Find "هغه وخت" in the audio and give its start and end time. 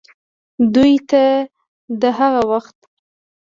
2.19-2.77